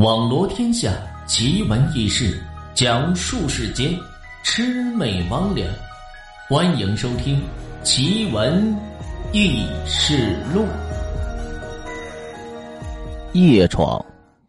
[0.00, 0.90] 网罗天下
[1.26, 2.42] 奇闻异事，
[2.72, 3.92] 讲述世间
[4.42, 5.68] 魑魅魍魉。
[6.48, 7.38] 欢迎收听
[7.82, 8.74] 《奇闻
[9.34, 10.62] 异事录》。
[13.34, 14.02] 夜闯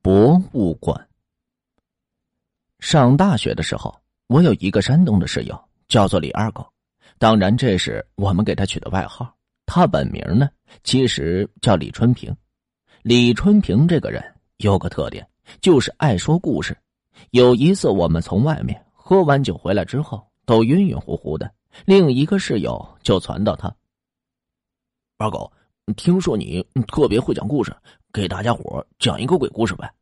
[0.00, 0.98] 博物馆。
[2.78, 3.94] 上大学的时候，
[4.28, 6.66] 我有一个山东的室友，叫做李二狗。
[7.18, 9.30] 当然，这是我们给他取的外号。
[9.66, 10.48] 他本名呢，
[10.84, 12.34] 其实叫李春平。
[13.02, 14.24] 李春平这个人
[14.56, 15.22] 有个特点。
[15.60, 16.76] 就是爱说故事。
[17.30, 21.50] 有一次，我们从外面喝完酒回来之后，都晕晕乎乎的。
[21.84, 23.74] 另一个室友就传到他
[25.18, 25.50] ：“二狗，
[25.96, 27.74] 听说你特别会讲故事，
[28.12, 29.92] 给大家伙讲一个鬼故事呗。”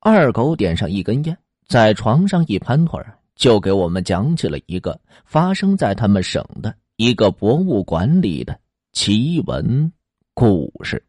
[0.00, 3.00] 二狗点上一根烟，在床上一盘腿
[3.34, 8.58] 就给我们讲起了一个发生在他们省的一个博物馆里的
[8.92, 9.92] 奇闻
[10.34, 11.04] 故事。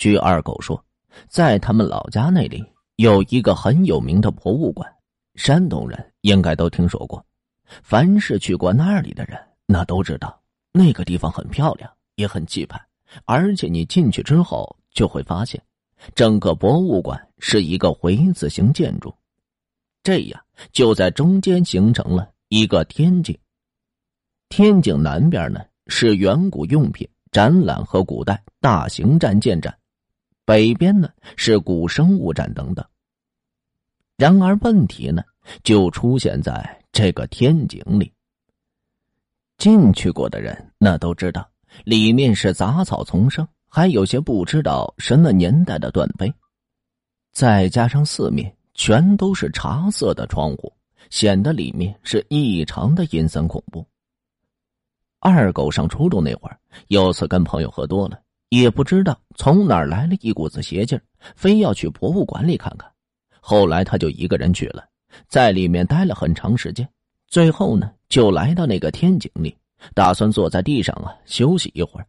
[0.00, 0.82] 据二狗说，
[1.28, 2.64] 在他们老家那里
[2.96, 4.90] 有一个很有名的博物馆，
[5.34, 7.22] 山东人应该都听说过。
[7.82, 10.40] 凡是去过那里的人，那都知道
[10.72, 12.80] 那个地方很漂亮，也很气派。
[13.26, 15.62] 而且你进去之后，就会发现，
[16.14, 19.14] 整个博物馆是一个回字形建筑，
[20.02, 23.38] 这样就在中间形成了一个天井。
[24.48, 29.76] 天井南边呢是远古用品展览和古代大型战舰展。
[30.50, 32.84] 北边呢是古生物展等等。
[34.16, 35.22] 然而问题呢
[35.62, 38.12] 就出现在这个天井里。
[39.58, 41.48] 进去过的人那都知道，
[41.84, 46.34] 里面是杂草丛生，还有些不知道什么年代的断碑，
[47.30, 50.72] 再加上四面全都是茶色的窗户，
[51.10, 53.86] 显得里面是异常的阴森恐怖。
[55.20, 58.20] 二狗上初中那会儿，有次跟朋友喝多了。
[58.50, 61.02] 也不知道从哪儿来了一股子邪劲儿
[61.34, 62.90] 非要去博物馆里看看。
[63.40, 64.84] 后来他就一个人去了，
[65.28, 66.86] 在里面待了很长时间。
[67.28, 69.56] 最后呢，就来到那个天井里，
[69.94, 72.06] 打算坐在地上啊休息一会儿。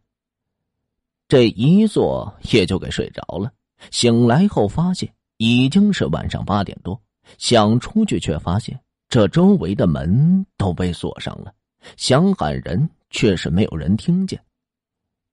[1.28, 3.52] 这一坐也就给睡着了。
[3.92, 7.00] 醒来后发现已经是晚上八点多，
[7.38, 11.54] 想出去却发现这周围的门都被锁上了，
[11.98, 14.40] 想喊人却是没有人听见。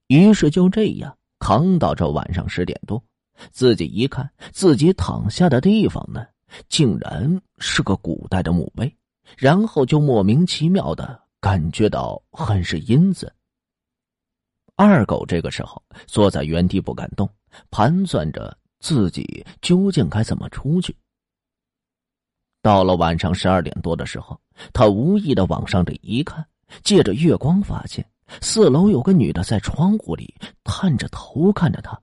[0.09, 3.03] 于是就这样扛到这晚上十点多，
[3.51, 6.27] 自己一看，自己躺下的地方呢，
[6.69, 8.93] 竟然是个古代的墓碑，
[9.37, 13.31] 然后就莫名其妙的感觉到很是阴森。
[14.77, 17.29] 二狗这个时候坐在原地不敢动，
[17.71, 20.97] 盘算着自己究竟该怎么出去。
[22.63, 24.41] 到了晚上十二点多的时候，
[24.73, 26.47] 他无意的往上这一看，
[26.83, 28.05] 借着月光发现。
[28.41, 30.35] 四楼有个女的在窗户里
[30.65, 31.99] 探着头看着他。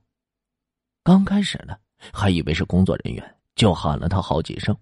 [1.02, 1.76] 刚开始呢，
[2.12, 4.76] 还以为是工作人员，就喊了他好几声。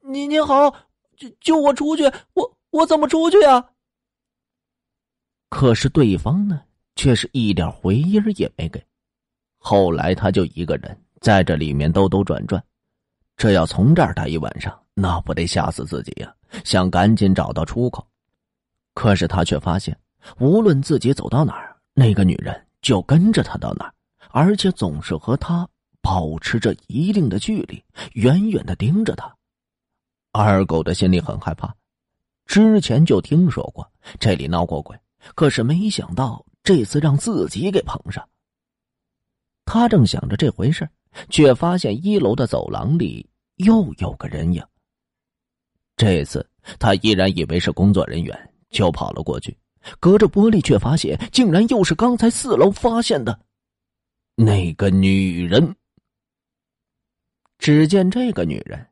[0.00, 0.70] 你你好，
[1.16, 2.02] 救救我出去！
[2.34, 3.64] 我我怎么出去呀？
[5.48, 6.62] 可是对方呢，
[6.96, 8.84] 却是一点回音也没给。
[9.58, 12.62] 后来他就一个人在这里面兜兜转转，
[13.36, 16.34] 这要从这儿待一晚上，那不得吓死自己呀！
[16.64, 18.04] 想赶紧找到出口。
[18.94, 19.98] 可是他却发现，
[20.38, 23.94] 无论自己走到哪儿，那个女人就跟着他到哪儿，
[24.30, 25.68] 而且总是和他
[26.02, 27.82] 保持着一定的距离，
[28.14, 29.34] 远远的盯着他。
[30.32, 31.74] 二狗的心里很害怕，
[32.46, 34.96] 之前就听说过这里闹过鬼，
[35.34, 38.28] 可是没想到这次让自己给碰上。
[39.64, 40.88] 他正想着这回事，
[41.28, 44.64] 却发现一楼的走廊里又有个人影。
[45.96, 46.44] 这次
[46.78, 48.49] 他依然以为是工作人员。
[48.70, 49.56] 就跑了过去，
[49.98, 53.38] 隔着玻璃却发现，竟然又是刚才四楼发现的
[54.34, 55.74] 那个女人。
[57.58, 58.86] 只见这个女人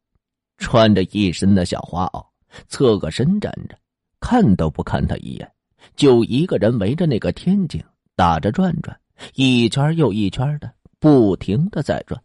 [0.59, 2.27] 穿着一身的小花袄，
[2.69, 3.78] 侧个身站着，
[4.21, 5.50] 看都不看他一眼，
[5.97, 7.82] 就一个人围着那个天井
[8.14, 8.94] 打着转转，
[9.35, 12.20] 一圈又一圈的，不停的在转。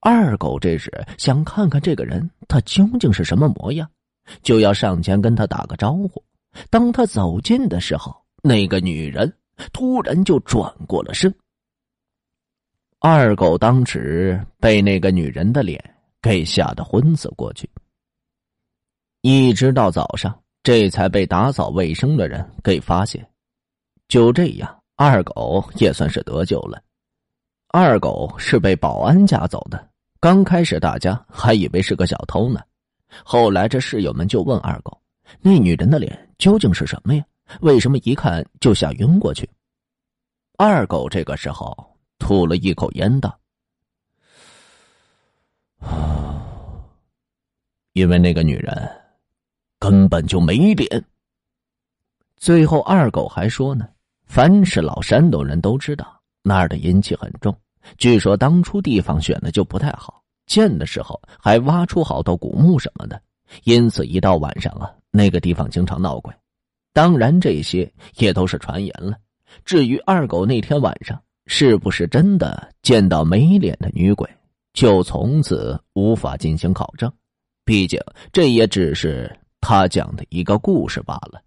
[0.00, 3.90] 二狗这时想看看这个人，他究竟是什么模样，
[4.42, 6.24] 就要上前跟他打个招呼。
[6.70, 9.32] 当他走近的时候，那个女人
[9.72, 11.34] 突然就转过了身。
[13.00, 15.82] 二狗当时被那个女人的脸
[16.20, 17.68] 给吓得昏死过去，
[19.20, 23.24] 一直到早上，这才被打扫卫生的人给发现。
[24.08, 26.82] 就这样，二狗也算是得救了。
[27.68, 29.88] 二狗是被保安架走的，
[30.18, 32.60] 刚开始大家还以为是个小偷呢，
[33.22, 35.00] 后来这室友们就问二狗。
[35.40, 37.24] 那女人的脸究竟是什么呀？
[37.60, 39.48] 为什么一看就吓晕过去？
[40.56, 41.76] 二狗这个时候
[42.18, 43.38] 吐了一口烟道
[47.94, 48.90] ：“因为那个女人
[49.78, 51.04] 根本就没脸。”
[52.36, 53.88] 最后，二狗还说呢
[54.26, 57.56] ：“凡是老山东人都知道，那儿的阴气很重。
[57.96, 63.20] 据说当初地方选的就不太好，建的时候还挖出好多古墓什么的，
[63.64, 66.32] 因此一到晚上啊，那个地方经常闹鬼。
[66.92, 69.16] 当然，这些也都是传言了。
[69.64, 74.28] 至于二狗那天晚上是不是真的见到没脸的女鬼，
[74.72, 77.10] 就从此无法进行考证。
[77.64, 78.00] 毕竟，
[78.32, 81.40] 这也只是他讲的一个故事罢了。”